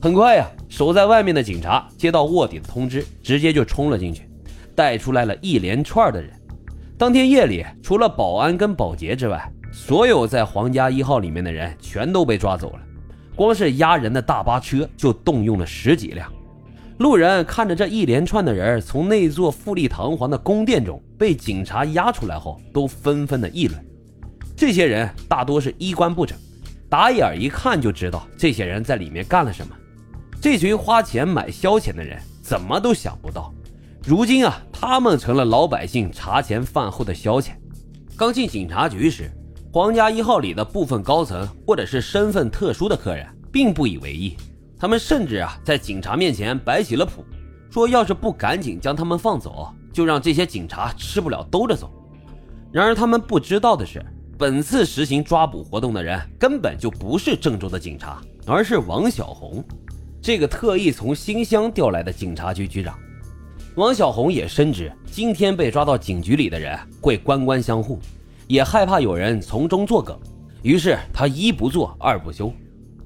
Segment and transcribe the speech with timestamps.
[0.00, 4.28] 很快呀，守在外面的警察接到卧底的通知，直接就冲了进去，
[4.74, 6.30] 带出来了一连串的人。
[6.96, 12.80] 当天夜里，除了保安跟保洁之外，所有在皇家一号里面的人全都被抓走了。
[13.34, 16.32] 光是押人的大巴车就动用了十几辆。
[16.98, 23.84] 路人看着这一连串的人从那座富丽堂皇的宫殿中被警察押出来后，都纷纷的议论。
[24.56, 26.38] 这些人大多是衣冠不整，
[26.88, 29.74] 打眼一看就知道这些人在里面干了什么。
[30.40, 33.52] 这群花钱买消遣的人怎么都想不到，
[34.06, 37.50] 如今啊，他们成了老百姓茶前饭后的消遣。
[38.16, 39.28] 刚进警察局时，
[39.72, 44.36] 皇家一号里的部分高层或者是身份特殊的客人并不以为意。
[44.78, 47.24] 他们甚至啊，在警察面前摆起了谱，
[47.68, 51.92] 说要是不赶紧将他们放走，就让这些警察吃不了兜着走。
[52.70, 54.00] 然而他们不知道的是，
[54.38, 59.64] 本次实行抓捕活动的人根本就不是郑州的警察，而是王小红，
[60.20, 62.98] 这个特意从新乡调来的警察局局长。
[63.76, 67.98] 王小红也深知今天被抓到警局里的人会官官相护，
[68.46, 70.18] 也害怕有人从中作梗，
[70.62, 72.52] 于是他一不做二不休。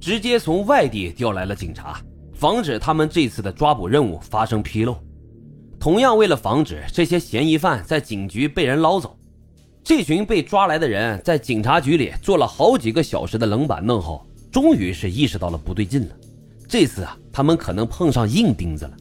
[0.01, 2.01] 直接从外地调来了警察，
[2.33, 4.97] 防止他们这次的抓捕任务发生纰漏。
[5.79, 9.17] 同样，为了防止这些嫌疑犯在警局被人捞走，
[9.85, 16.17] 这群被抓来的人在警察局里坐了好几个小时的冷板凳后，终于是意识到了不对劲了。
[16.73, 18.93] 这次啊，他们可能碰上硬钉子了。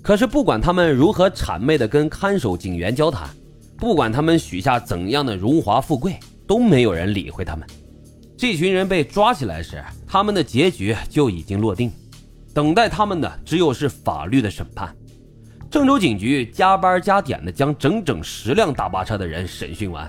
[0.00, 3.28] 可是，不管他们如何谄媚地跟看守警员交谈，
[3.76, 7.66] 不管他们许下怎样的荣华富贵，都没有人理会他们。
[8.36, 11.90] 这群人被抓起来时，他们的结局就已经落定，
[12.54, 14.94] 等待他们的只有是法律的审判。
[15.68, 20.08] 郑州警局加班加点的将整整十辆大巴车的人审讯完，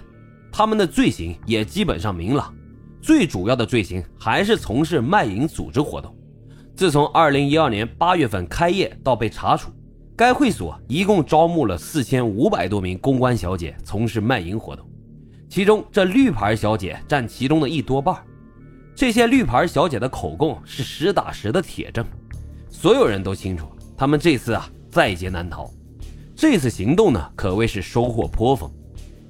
[0.52, 2.53] 他们的罪行也基本上明朗。
[3.02, 6.16] 最主要的罪行还是从事卖淫组织活动。
[6.81, 9.69] 自从2012年8月份开业到被查处，
[10.15, 14.83] 该会所一共招募了4500多名公关小姐从事卖淫活动。
[15.47, 18.16] 其中，这绿牌小姐占其中的一多半。
[18.95, 22.03] 这些绿牌小姐的口供是实打实的铁证，
[22.67, 25.69] 所有人都清楚，他们这次啊在劫难逃。
[26.35, 28.67] 这次行动呢，可谓是收获颇丰。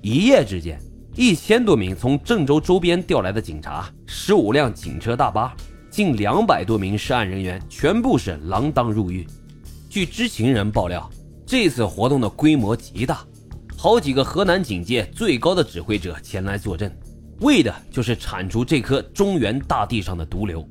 [0.01, 0.79] 一夜之间，
[1.15, 5.53] 一千多名从郑州周边调来的警察，十五辆警车大巴，
[5.91, 9.27] 近两百多名涉案人员，全部是锒铛入狱。
[9.89, 11.07] 据知情人爆料，
[11.45, 13.19] 这次活动的规模极大。
[13.77, 16.97] 好几个河南警界最高的指挥者前来坐镇，
[17.41, 20.65] 为的就是铲除这颗中原大地上的毒瘤。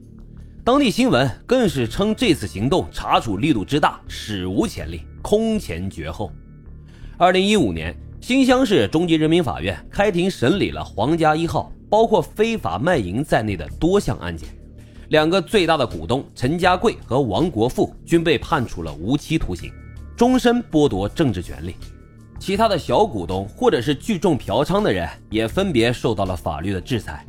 [0.65, 6.33] 当地新闻更是称这次行动查处力度之大，史无前例，空前绝后。
[7.19, 14.49] 二零一五年，新乡市中级人民法院开庭审理了皇家一号包括非法卖淫在内的多项案件，
[15.11, 19.73] 两个最大的股东陈家贵和王国富均被判处了无期徒刑，
[20.17, 21.75] 终身剥夺政治权利。
[22.39, 27.27] 其他的小股东或者是聚众嫖娼的人也分别受到了法律的制裁。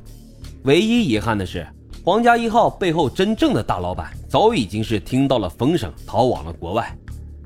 [0.65, 1.67] 唯一遗憾的是，
[2.05, 6.95] 皇家一号背后真正的大老板早已经是听到了风声，逃往了国外，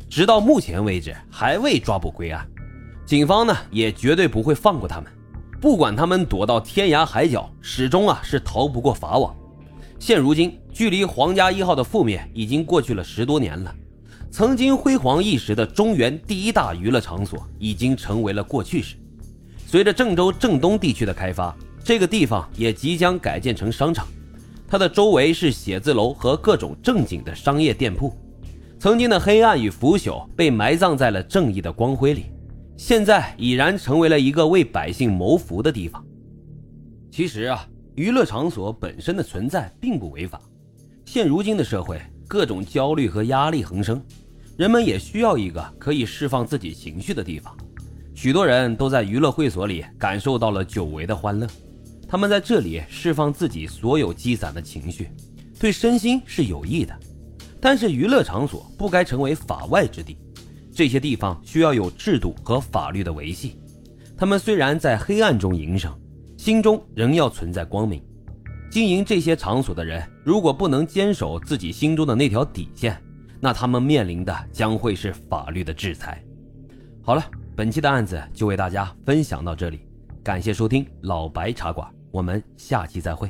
[0.09, 2.45] 直到目前为止还未抓捕归案。
[3.05, 5.09] 警方呢也绝对不会放过他们，
[5.61, 9.33] 不管他们躲到天涯海角，始终啊是逃不过法网。
[10.05, 13.75] 现如今，距离皇家一号的覆灭已经过去了十多年了。
[14.29, 18.97] 曾经辉煌一时的中原第一大娱乐场所已经成为了过去式。
[19.65, 24.07] 随着郑州郑东地区的开发，这个地方也即将改建成商场。
[24.67, 28.15] 它的周围是写字楼和各种正经的商业店铺。
[28.77, 32.25] 曾经的黑暗与腐朽被埋葬在了正义的光辉里，
[32.77, 36.05] 现在已然成为了一个为百姓谋福的地方。
[37.09, 40.41] 其实啊，娱乐场所本身的存在并不违法。
[41.05, 44.01] 现如今的社会，各种焦虑和压力横生。
[44.57, 47.55] 人们也需要一个可以释放自己情绪的地方，
[48.13, 51.47] 许多人都在娱乐会所里感受到了久违的欢乐。
[52.07, 55.09] 他们在这里释放自己所有积攒的情绪，
[55.57, 56.93] 对身心是有益的。
[57.61, 60.17] 但是，娱乐场所不该成为法外之地，
[60.73, 63.57] 这些地方需要有制度和法律的维系。
[64.17, 65.93] 他们虽然在黑暗中营生，
[66.45, 67.99] 心中仍要存在光明。
[68.69, 73.01] 经营这些场所的人，如果不能坚守自己心中的那条底线，
[73.39, 76.23] 那他们面临的将会是法律的制裁。
[77.01, 77.25] 好了，
[77.55, 79.87] 本期的案子就为大家分享到这里，
[80.23, 83.27] 感谢收听老白茶馆，我们下期再会。